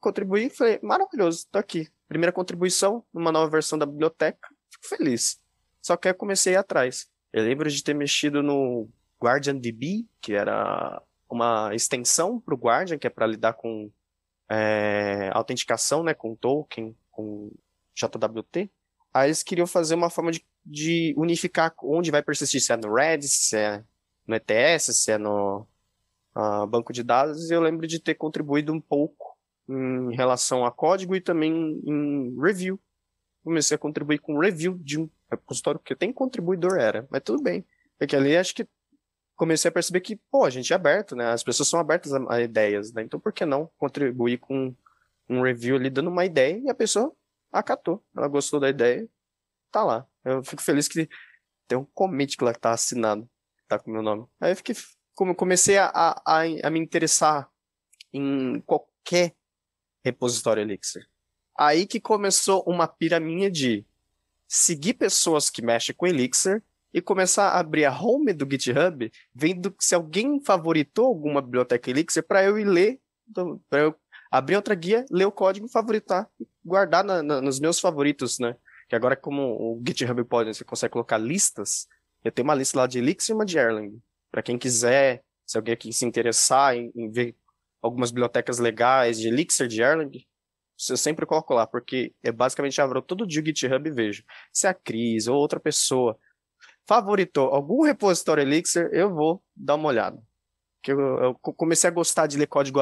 [0.00, 1.88] Contribuí, falei, maravilhoso, tô aqui.
[2.08, 5.38] Primeira contribuição numa nova versão da biblioteca, fico feliz.
[5.82, 7.06] Só que aí eu comecei atrás.
[7.32, 8.88] Eu lembro de ter mexido no
[9.20, 13.90] GuardianDB, que era uma extensão para o Guardian, que é para lidar com
[14.50, 17.50] é, autenticação, né, com token, com
[17.94, 18.70] JWT.
[19.12, 22.92] Aí eles queriam fazer uma forma de, de unificar onde vai persistir, se é no
[22.92, 23.82] Redis, se é
[24.26, 25.66] no ETS, se é no
[26.36, 27.50] uh, banco de dados.
[27.50, 29.36] E eu lembro de ter contribuído um pouco
[29.68, 32.78] em relação a código e também em review.
[33.42, 37.64] Comecei a contribuir com review de um repositório que tem contribuidor era, mas tudo bem.
[37.98, 38.68] Porque ali acho que
[39.34, 41.30] comecei a perceber que, pô, a gente é aberto, né?
[41.30, 43.02] As pessoas são abertas a, a ideias, né?
[43.02, 44.74] Então por que não contribuir com
[45.28, 47.14] um review ali dando uma ideia e a pessoa
[47.52, 48.04] acatou.
[48.16, 49.08] Ela gostou da ideia,
[49.70, 50.06] tá lá.
[50.24, 51.08] Eu fico feliz que
[51.66, 53.28] tem um commit que lá tá assinado,
[53.68, 54.26] tá com o meu nome.
[54.40, 54.74] Aí eu fiquei,
[55.14, 57.50] como comecei a, a, a me interessar
[58.12, 59.34] em qualquer
[60.04, 61.06] repositório Elixir.
[61.58, 63.84] Aí que começou uma piraminha de
[64.46, 66.62] seguir pessoas que mexem com Elixir
[66.92, 72.22] e começar a abrir a home do GitHub, vendo se alguém favoritou alguma biblioteca Elixir
[72.22, 73.00] para eu ir ler,
[73.68, 73.94] para eu
[74.30, 78.56] abrir outra guia, ler o código, favoritar e guardar na, na, nos meus favoritos, né?
[78.88, 81.86] Que agora, como o GitHub pode, você consegue colocar listas,
[82.24, 84.00] eu tenho uma lista lá de Elixir e uma de Erlang.
[84.30, 87.36] Para quem quiser, se alguém aqui se interessar em, em ver
[87.82, 90.10] algumas bibliotecas legais de Elixir, de Erlang,
[90.90, 94.24] eu sempre coloco lá, porque é basicamente abro todo dia o GitHub e vejo.
[94.52, 96.18] Se a Cris ou outra pessoa
[96.86, 100.22] favoritou algum repositório Elixir, eu vou dar uma olhada.
[100.82, 102.80] Que eu, eu, comecei a gostar de ler código,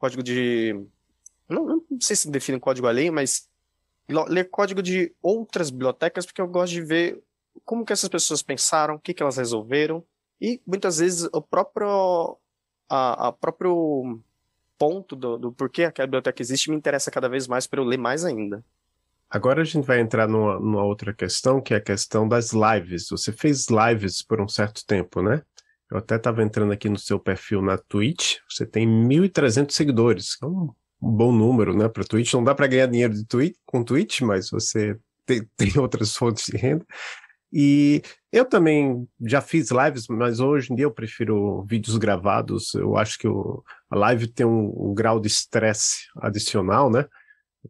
[0.00, 0.74] código de.
[1.48, 3.48] Não, não sei se define código alheio, mas
[4.08, 7.22] ler código de outras bibliotecas, porque eu gosto de ver
[7.64, 10.02] como que essas pessoas pensaram, o que, que elas resolveram,
[10.40, 12.38] e muitas vezes o próprio.
[12.88, 14.20] A, a próprio
[14.76, 17.98] ponto do, do porquê aquela biblioteca existe me interessa cada vez mais para eu ler
[17.98, 18.64] mais ainda.
[19.28, 23.08] Agora a gente vai entrar numa, numa, outra questão, que é a questão das lives.
[23.10, 25.42] Você fez lives por um certo tempo, né?
[25.90, 28.36] Eu até estava entrando aqui no seu perfil na Twitch.
[28.48, 31.88] Você tem 1.300 seguidores, que é um, bom número, né?
[31.88, 32.32] Para Twitch.
[32.34, 36.46] Não dá para ganhar dinheiro de tweet, com Twitch, mas você tem, tem outras fontes
[36.46, 36.84] de renda.
[37.52, 42.74] E eu também já fiz lives, mas hoje em dia eu prefiro vídeos gravados.
[42.74, 47.06] Eu acho que o, a live tem um, um grau de estresse adicional, né?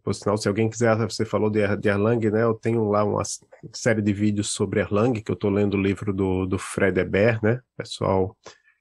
[0.03, 2.43] Por sinal, se alguém quiser, você falou de, de Erlang, né?
[2.43, 3.23] Eu tenho lá uma
[3.73, 7.43] série de vídeos sobre Erlang, que eu estou lendo o livro do, do Fred Eber,
[7.43, 7.61] né?
[7.77, 8.37] Pessoal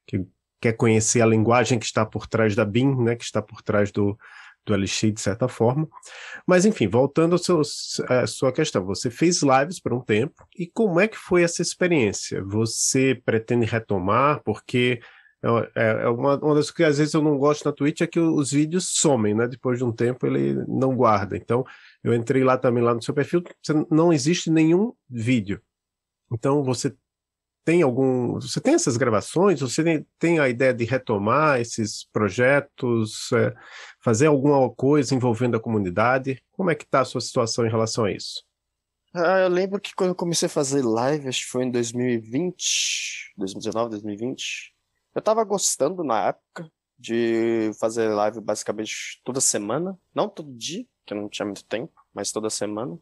[0.05, 0.25] que
[0.61, 3.15] quer conhecer a linguagem que está por trás da BIM, né?
[3.15, 4.17] Que está por trás do,
[4.65, 5.87] do Elixir, de certa forma.
[6.45, 11.07] Mas, enfim, voltando à sua questão, você fez lives por um tempo, e como é
[11.07, 12.43] que foi essa experiência?
[12.43, 14.41] Você pretende retomar?
[14.43, 14.99] Porque
[15.41, 18.19] é, é, uma, uma das que às vezes eu não gosto na Twitch é que
[18.19, 19.47] os vídeos somem, né?
[19.47, 21.37] Depois de um tempo ele não guarda.
[21.37, 21.65] Então,
[22.03, 23.43] eu entrei lá também, lá no seu perfil,
[23.89, 25.61] não existe nenhum vídeo.
[26.31, 26.93] Então, você
[27.63, 28.33] tem algum.
[28.33, 29.61] Você tem essas gravações?
[29.61, 33.53] Você tem a ideia de retomar esses projetos, é,
[34.03, 36.41] fazer alguma coisa envolvendo a comunidade?
[36.51, 38.43] Como é que está a sua situação em relação a isso?
[39.13, 43.33] Ah, eu lembro que quando eu comecei a fazer live, acho que foi em 2020,
[43.37, 44.73] 2019, 2020,
[45.19, 51.13] eu tava gostando na época de fazer live basicamente toda semana, não todo dia, que
[51.13, 52.97] não tinha muito tempo, mas toda semana.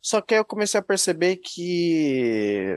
[0.00, 2.76] Só que aí eu comecei a perceber que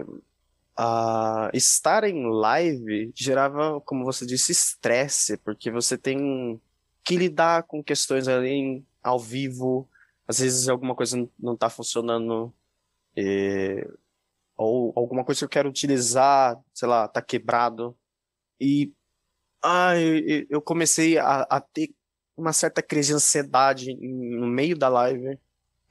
[0.80, 6.62] uh, estar em live gerava, como você disse, estresse, porque você tem
[7.04, 9.90] que lidar com questões ali ao vivo,
[10.28, 12.54] às vezes alguma coisa não está funcionando,
[13.18, 13.88] e,
[14.58, 17.96] ou alguma coisa que eu quero utilizar, sei lá, tá quebrado.
[18.60, 18.92] E
[19.64, 21.90] ah, eu, eu comecei a, a, ter
[22.38, 25.40] uma certa crise de ansiedade no meio da live,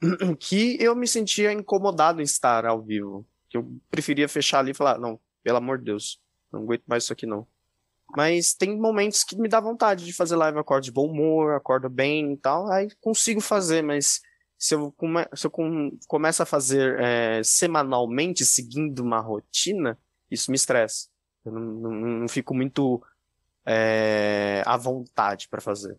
[0.39, 3.25] que eu me sentia incomodado em estar ao vivo
[3.55, 6.19] que eu preferia fechar ali e falar, não, pelo amor de Deus,
[6.51, 7.47] não aguento mais isso aqui não.
[8.15, 11.89] Mas tem momentos que me dá vontade de fazer live, acordo de bom humor, acordo
[11.89, 14.21] bem e tal, aí consigo fazer, mas
[14.57, 19.97] se eu, come, se eu com, começo a fazer é, semanalmente, seguindo uma rotina,
[20.29, 21.07] isso me estressa.
[21.45, 23.01] Eu não, não, não fico muito
[23.65, 25.97] é, à vontade para fazer.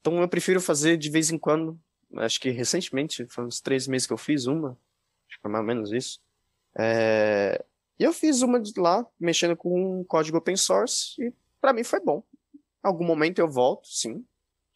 [0.00, 1.78] Então eu prefiro fazer de vez em quando,
[2.16, 4.70] acho que recentemente, foi uns três meses que eu fiz uma,
[5.28, 6.20] acho que foi mais ou menos isso.
[6.78, 7.64] É...
[7.98, 11.82] E eu fiz uma de lá, mexendo com um código open source, e para mim
[11.82, 12.22] foi bom.
[12.82, 14.24] Algum momento eu volto, sim.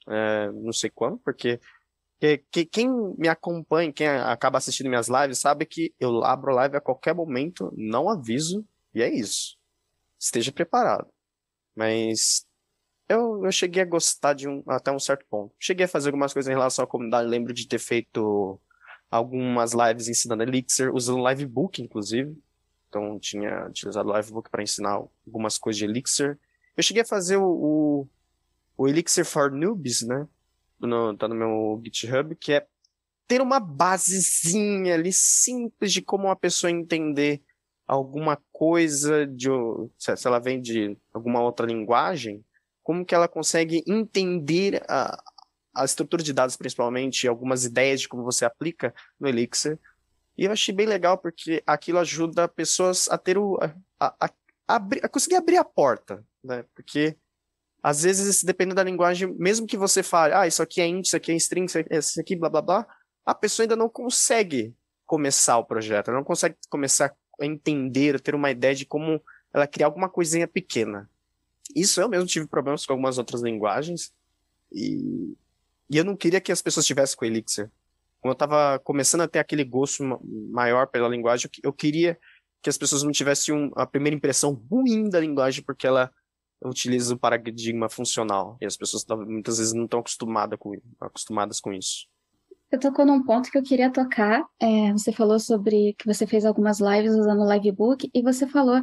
[0.09, 0.51] É...
[0.53, 1.61] Não sei quando, porque
[2.19, 6.77] que, que, quem me acompanha, quem acaba assistindo minhas lives, sabe que eu abro live
[6.77, 9.57] a qualquer momento, não aviso, e é isso.
[10.23, 11.09] Esteja preparado.
[11.75, 12.47] Mas
[13.09, 15.53] eu, eu cheguei a gostar de um, até um certo ponto.
[15.59, 18.61] Cheguei a fazer algumas coisas em relação à comunidade, lembro de ter feito
[19.11, 22.41] algumas lives ensinando Elixir, usando Livebook, inclusive.
[22.89, 26.39] Então, tinha utilizado o Livebook para ensinar algumas coisas de Elixir.
[26.77, 28.09] Eu cheguei a fazer o, o,
[28.77, 30.29] o Elixir for Noobs, né?
[30.79, 32.67] No, tá no meu GitHub, que é
[33.27, 37.43] ter uma basezinha ali simples de como uma pessoa entender
[37.93, 39.49] alguma coisa de
[39.99, 42.43] se ela vem de alguma outra linguagem,
[42.83, 45.23] como que ela consegue entender a,
[45.75, 49.79] a estrutura de dados, principalmente, algumas ideias de como você aplica no Elixir.
[50.39, 53.59] E eu achei bem legal porque aquilo ajuda pessoas a ter o.
[54.01, 54.31] a, a,
[54.69, 56.65] a, a conseguir abrir a porta, né?
[56.75, 57.15] Porque
[57.83, 61.17] às vezes, dependendo da linguagem, mesmo que você fale, ah, isso aqui é int, isso
[61.17, 62.87] aqui é string, isso aqui, blá blá blá,
[63.27, 64.75] a pessoa ainda não consegue
[65.05, 67.15] começar o projeto, ela não consegue começar
[67.47, 69.21] entender, ter uma ideia de como
[69.53, 71.09] ela criar alguma coisinha pequena.
[71.75, 74.13] Isso eu mesmo tive problemas com algumas outras linguagens,
[74.73, 75.37] E,
[75.91, 77.71] e eu não queria que as pessoas tivessem com Elixir.
[78.21, 80.03] Quando eu estava começando a ter aquele gosto
[80.51, 82.19] maior pela linguagem, eu queria
[82.63, 86.11] que as pessoas não tivessem um, a primeira impressão ruim da linguagem, porque ela
[86.65, 88.57] utiliza o paradigma funcional.
[88.61, 92.07] E as pessoas muitas vezes não estão acostumadas com, acostumadas com isso.
[92.73, 94.47] Você tocou num ponto que eu queria tocar.
[94.59, 98.83] É, você falou sobre que você fez algumas lives usando o Livebook, e você falou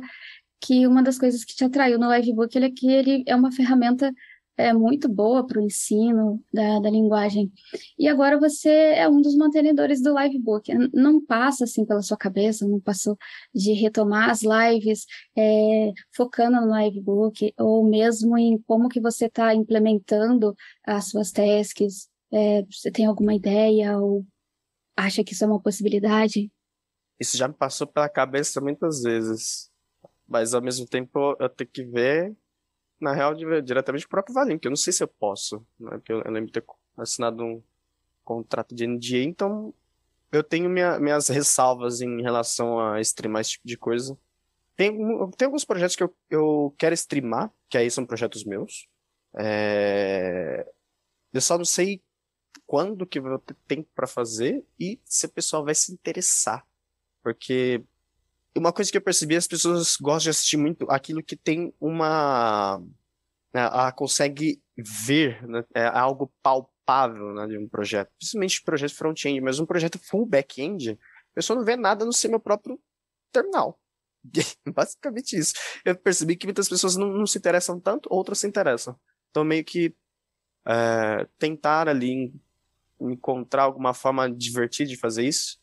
[0.62, 4.14] que uma das coisas que te atraiu no Livebook é que ele é uma ferramenta
[4.56, 7.52] é, muito boa para o ensino da, da linguagem.
[7.98, 10.72] E agora você é um dos mantenedores do Livebook.
[10.94, 13.18] Não passa assim pela sua cabeça, não passou
[13.56, 19.56] de retomar as lives é, focando no Livebook, ou mesmo em como que você está
[19.56, 20.54] implementando
[20.86, 22.08] as suas tasks.
[22.32, 24.26] É, você tem alguma ideia ou
[24.96, 26.52] acha que isso é uma possibilidade?
[27.20, 29.70] Isso já me passou pela cabeça muitas vezes.
[30.28, 32.36] Mas ao mesmo tempo eu tenho que ver
[33.00, 35.92] na real, diretamente pro próprio Valim, que eu não sei se eu posso, né?
[35.92, 36.66] Porque eu, lembro de ter
[36.98, 37.64] assinado um
[38.24, 39.74] contrato de NDA, então
[40.32, 44.18] eu tenho minha, minhas ressalvas em relação a streamar esse tipo de coisa.
[44.76, 44.96] Tem,
[45.38, 48.88] tem alguns projetos que eu, eu quero streamar, que aí são projetos meus.
[49.38, 50.70] É...
[51.34, 52.02] Eu só não sei
[52.70, 56.64] quando que vou ter tempo para fazer e se o pessoal vai se interessar.
[57.24, 57.84] Porque
[58.56, 62.78] uma coisa que eu percebi, as pessoas gostam de assistir muito aquilo que tem uma.
[63.52, 68.12] Né, ela consegue ver né, é algo palpável né, de um projeto.
[68.20, 72.30] Principalmente projeto front-end, mas um projeto full back-end, a pessoa não vê nada no seu
[72.30, 72.80] meu próprio
[73.32, 73.80] terminal.
[74.76, 75.56] Basicamente isso.
[75.84, 78.96] Eu percebi que muitas pessoas não, não, se interessam tanto, outras se interessam.
[79.32, 79.92] Então, meio que
[80.68, 82.32] é, tentar ali
[83.02, 85.60] encontrar alguma forma divertida de fazer isso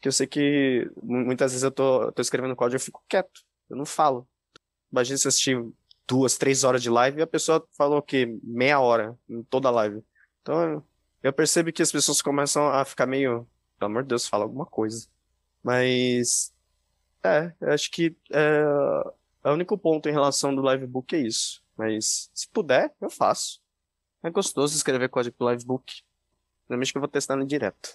[0.00, 3.42] que eu sei que muitas vezes eu tô, tô escrevendo código e eu fico quieto,
[3.68, 4.26] eu não falo.
[4.90, 5.62] Imagina se assistir
[6.08, 9.72] duas, três horas de live e a pessoa falou que meia hora em toda a
[9.72, 10.02] live.
[10.40, 10.84] Então
[11.22, 13.46] eu percebo que as pessoas começam a ficar meio,
[13.78, 15.06] pelo amor de Deus, fala alguma coisa.
[15.62, 16.52] Mas
[17.22, 18.62] é, acho que é,
[19.44, 21.62] é o único ponto em relação do livebook é isso.
[21.76, 23.60] Mas se puder, eu faço.
[24.22, 26.02] É gostoso escrever código pro livebook.
[26.70, 27.90] Normalmente que eu vou testando direto.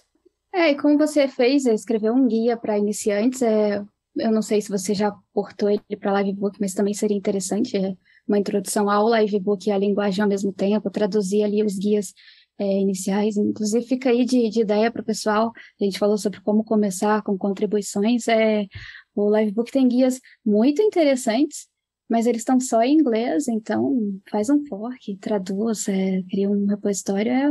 [0.52, 3.84] É, e como você fez, escreveu um guia para iniciantes, é,
[4.16, 7.94] eu não sei se você já portou ele para Livebook, mas também seria interessante, é,
[8.26, 12.12] uma introdução ao Livebook e à linguagem ao mesmo tempo, traduzir ali os guias
[12.58, 13.36] é, iniciais.
[13.36, 15.52] Inclusive, fica aí de, de ideia para o pessoal.
[15.80, 18.26] A gente falou sobre como começar com contribuições.
[18.28, 18.66] É,
[19.14, 21.68] o Livebook tem guias muito interessantes,
[22.08, 27.32] mas eles estão só em inglês, então faz um fork, traduz, é, cria um repositório,
[27.32, 27.50] é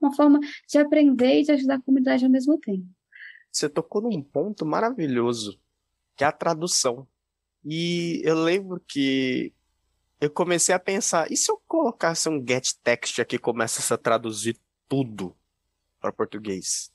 [0.00, 0.38] uma forma
[0.68, 2.86] de aprender e de ajudar a comunidade ao mesmo tempo.
[3.50, 5.58] Você tocou num ponto maravilhoso,
[6.14, 7.06] que é a tradução.
[7.64, 9.52] E eu lembro que
[10.20, 13.98] eu comecei a pensar, e se eu colocasse um get text aqui e começasse a
[13.98, 15.36] traduzir tudo
[16.00, 16.92] para português?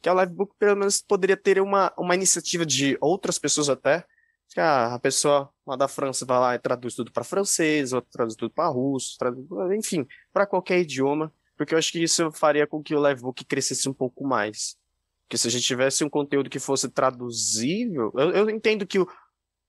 [0.00, 4.06] Que o Livebook pelo menos poderia ter uma, uma iniciativa de outras pessoas até,
[4.48, 8.02] que a, a pessoa lá da França vai lá e traduz tudo para francês, ou
[8.02, 9.46] traduz tudo para russo, traduz,
[9.76, 13.88] enfim, para qualquer idioma, porque eu acho que isso faria com que o Livebook crescesse
[13.88, 14.76] um pouco mais.
[15.22, 19.08] Porque se a gente tivesse um conteúdo que fosse traduzível, eu, eu entendo que o,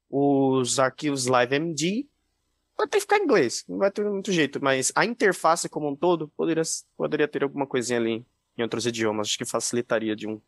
[0.09, 2.07] os arquivos LiveMD
[2.77, 5.89] vai ter que ficar em inglês, não vai ter muito jeito, mas a interface como
[5.89, 6.63] um todo poderia,
[6.97, 8.25] poderia ter alguma coisinha ali
[8.57, 10.41] em outros idiomas, acho que facilitaria de um,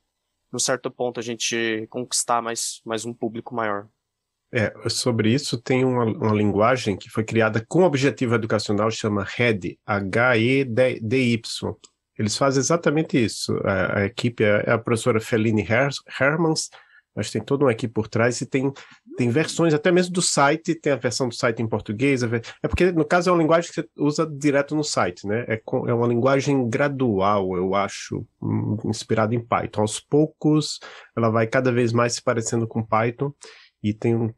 [0.51, 3.87] um certo ponto a gente conquistar mais, mais um público maior.
[4.51, 9.77] É, sobre isso tem uma, uma, linguagem que foi criada com objetivo educacional, chama HED,
[9.85, 11.75] H-E-D-Y.
[12.17, 13.53] Eles fazem exatamente isso.
[13.65, 16.69] A, a equipe é, é, a professora Feline Her Hermans,
[17.13, 18.71] mas tem toda uma equipe por trás e tem,
[19.17, 22.21] tem versões até mesmo do site, tem a versão do site em português.
[22.23, 25.43] É porque, no caso, é uma linguagem que você usa direto no site, né?
[25.47, 29.81] É, é uma linguagem gradual, eu acho, hum, inspirada em Python.
[29.81, 30.79] Aos poucos,
[31.17, 33.33] ela vai cada vez mais se parecendo com Python
[33.83, 34.33] e tem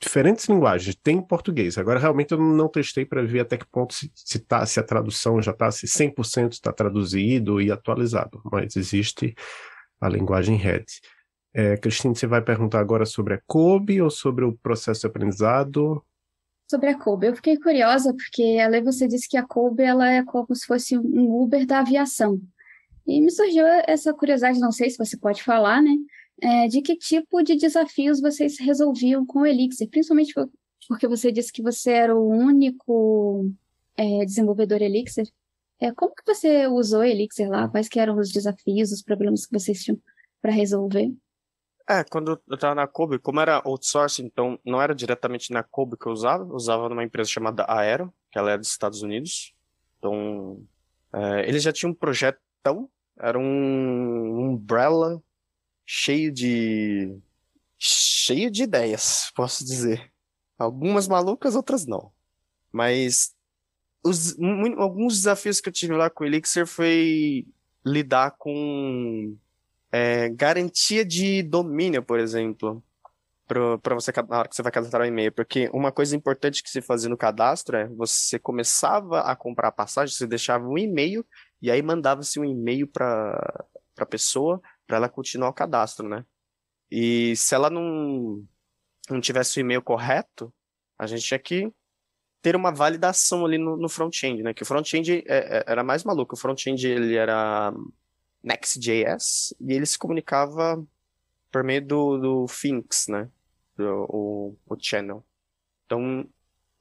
[0.00, 1.78] diferentes linguagens, tem português.
[1.78, 4.82] Agora, realmente, eu não testei para ver até que ponto se, se, tá, se a
[4.82, 9.34] tradução já está, se 100% está traduzido e atualizado, mas existe
[10.00, 10.86] a linguagem RED.
[11.54, 16.04] É, Cristine, você vai perguntar agora sobre a COBE ou sobre o processo de aprendizado?
[16.68, 17.28] Sobre a COBE.
[17.28, 20.98] Eu fiquei curiosa porque, além você disse que a COBE ela é como se fosse
[20.98, 22.40] um Uber da aviação.
[23.06, 25.92] E me surgiu essa curiosidade, não sei se você pode falar, né?
[26.40, 30.34] É, de que tipo de desafios vocês resolviam com o Elixir, principalmente
[30.88, 33.50] porque você disse que você era o único
[33.96, 35.26] é, desenvolvedor Elixir.
[35.80, 37.68] É, como que você usou Elixir lá?
[37.68, 40.00] Quais que eram os desafios, os problemas que vocês tinham
[40.40, 41.12] para resolver?
[41.88, 45.96] É, quando eu estava na Kobe, como era outsourcing, então não era diretamente na Kobe
[45.96, 49.54] que eu usava, eu usava numa empresa chamada Aero, que ela é dos Estados Unidos.
[49.98, 50.62] Então,
[51.12, 55.22] É, ele já tinha um projetão, era um umbrella
[55.86, 57.16] cheio de
[57.78, 60.10] cheio de ideias, posso dizer.
[60.58, 62.10] Algumas malucas, outras não.
[62.72, 63.34] Mas
[64.02, 64.36] os,
[64.78, 67.46] alguns desafios que eu tive lá com o Elixir foi
[67.84, 69.36] lidar com
[69.92, 72.82] é, garantia de domínio, por exemplo,
[73.46, 76.70] para você na hora que você vai cadastrar o e-mail, porque uma coisa importante que
[76.70, 81.24] se fazia no cadastro é você começava a comprar a passagem, você deixava um e-mail
[81.62, 83.64] e aí mandava-se um e-mail para
[83.98, 86.24] a pessoa para ela continuar o cadastro, né?
[86.90, 88.44] E se ela não
[89.08, 90.52] não tivesse o e-mail correto,
[90.98, 91.72] a gente tinha que
[92.42, 94.54] ter uma validação ali no, no front-end, né?
[94.54, 96.34] Que o front-end é, é, era mais maluco.
[96.34, 97.72] O front-end ele era
[98.42, 100.84] Next.js e ele se comunicava
[101.50, 103.28] por meio do, do Phoenix, né?
[103.76, 105.24] Do, o, o channel.
[105.84, 106.28] Então,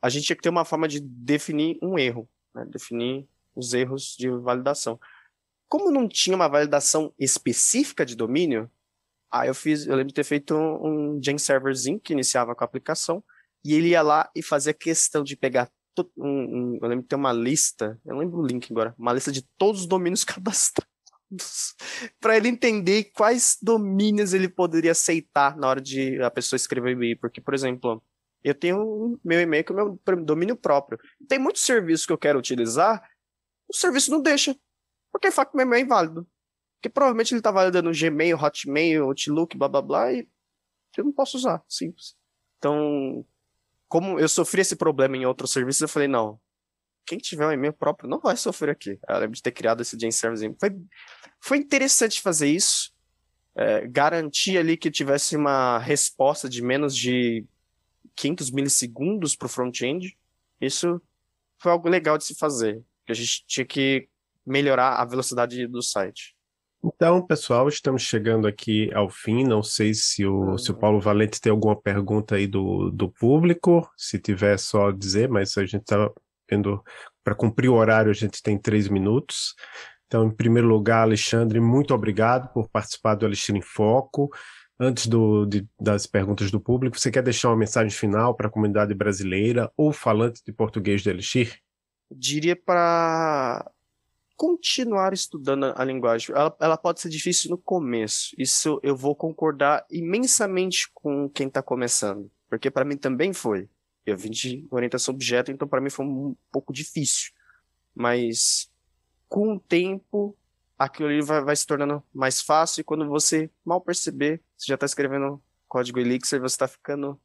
[0.01, 2.65] a gente tinha que ter uma forma de definir um erro, né?
[2.65, 4.99] Definir os erros de validação.
[5.67, 8.69] Como não tinha uma validação específica de domínio,
[9.31, 12.63] aí eu fiz, eu lembro de ter feito um, um Gen serverzinho que iniciava com
[12.63, 13.23] a aplicação
[13.63, 15.69] e ele ia lá e fazia questão de pegar.
[16.17, 19.31] Um, um, eu lembro de ter uma lista, eu lembro o link agora, uma lista
[19.31, 21.73] de todos os domínios cadastrados.
[22.19, 27.17] para ele entender quais domínios ele poderia aceitar na hora de a pessoa escrever e-mail.
[27.19, 28.03] Porque, por exemplo,
[28.43, 30.99] eu tenho meu e-mail que é o meu domínio próprio.
[31.27, 33.01] Tem muitos serviços que eu quero utilizar,
[33.67, 34.55] o serviço não deixa.
[35.19, 36.27] Porque meu e-mail é inválido.
[36.75, 40.27] Porque provavelmente ele está validando Gmail, Hotmail, Outlook, blá blá blá, e
[40.97, 41.63] eu não posso usar.
[41.69, 42.15] Simples.
[42.57, 43.25] Então,
[43.87, 46.39] como eu sofri esse problema em outros serviços, eu falei, não,
[47.05, 48.99] quem tiver um e-mail próprio não vai sofrer aqui.
[49.07, 50.55] Eu lembro de ter criado esse Gen Service.
[50.59, 50.69] Foi,
[51.39, 52.93] foi interessante fazer isso.
[53.55, 57.45] É, garantir ali que tivesse uma resposta de menos de
[58.15, 60.17] 500 milissegundos para o front-end.
[60.59, 61.01] Isso
[61.57, 62.83] foi algo legal de se fazer.
[63.07, 64.09] A gente tinha que
[64.45, 66.35] melhorar a velocidade do site.
[66.83, 69.43] Então, pessoal, estamos chegando aqui ao fim.
[69.43, 73.89] Não sei se o, se o Paulo Valente tem alguma pergunta aí do, do público.
[73.97, 76.11] Se tiver, só dizer, mas a gente está
[76.49, 76.83] vendo.
[77.23, 79.55] Para cumprir o horário, a gente tem três minutos.
[80.05, 84.29] Então, em primeiro lugar, Alexandre, muito obrigado por participar do Alexandre em Foco.
[84.79, 88.51] Antes do, de, das perguntas do público, você quer deixar uma mensagem final para a
[88.51, 91.57] comunidade brasileira ou falante de português do Elixir?
[92.11, 93.71] Diria para
[94.35, 96.35] continuar estudando a linguagem.
[96.35, 98.35] Ela, ela, pode ser difícil no começo.
[98.37, 103.69] Isso eu vou concordar imensamente com quem está começando, porque para mim também foi.
[104.05, 107.31] Eu vim de orientação objeto, então para mim foi um pouco difícil.
[107.93, 108.69] Mas
[109.27, 110.37] com o tempo,
[110.77, 114.75] aquilo ali vai, vai se tornando mais fácil e quando você mal perceber, você já
[114.75, 117.19] está escrevendo código Elixir, você está ficando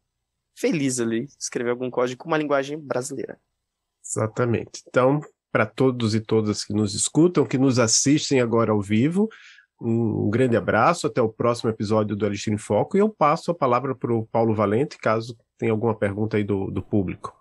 [0.55, 3.39] feliz ali, escrever algum código com uma linguagem brasileira.
[4.05, 4.83] Exatamente.
[4.89, 9.29] Então, para todos e todas que nos escutam, que nos assistem agora ao vivo.
[9.81, 13.55] Um grande abraço, até o próximo episódio do Alexandre em Foco e eu passo a
[13.55, 17.35] palavra para o Paulo Valente, caso tenha alguma pergunta aí do, do público.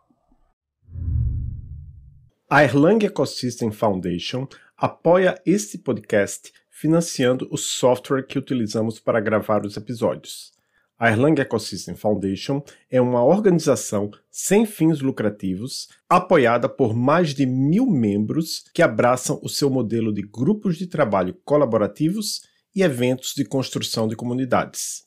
[2.50, 9.76] A Erlang Ecosystem Foundation apoia este podcast financiando o software que utilizamos para gravar os
[9.76, 10.59] episódios.
[11.00, 17.90] A Erlang Ecosystem Foundation é uma organização sem fins lucrativos, apoiada por mais de mil
[17.90, 22.42] membros que abraçam o seu modelo de grupos de trabalho colaborativos
[22.76, 25.06] e eventos de construção de comunidades.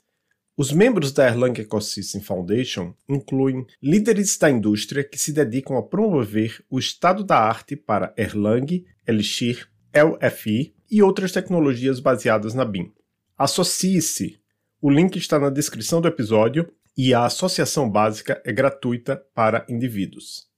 [0.57, 6.65] Os membros da Erlang Ecosystem Foundation incluem líderes da indústria que se dedicam a promover
[6.71, 12.91] o estado da arte para Erlang, Elixir, LFI e outras tecnologias baseadas na BIM.
[13.37, 14.42] Associe-se
[14.83, 16.69] o link está na descrição do episódio
[16.99, 20.51] e a associação básica é gratuita para indivíduos.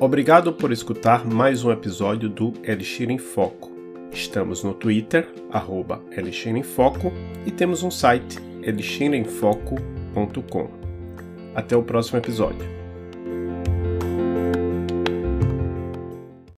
[0.00, 3.70] Obrigado por escutar mais um episódio do Elixir em Foco.
[4.10, 7.12] Estamos no Twitter, arroba Elixir em Foco,
[7.44, 10.70] e temos um site, elixiremfoco.com.
[11.54, 12.83] Até o próximo episódio.